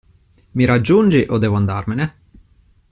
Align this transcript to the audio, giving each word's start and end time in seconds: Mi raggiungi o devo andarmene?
Mi 0.53 0.65
raggiungi 0.65 1.27
o 1.29 1.37
devo 1.37 1.57
andarmene? 1.57 2.15